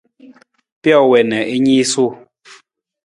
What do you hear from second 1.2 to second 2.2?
na i niisuu.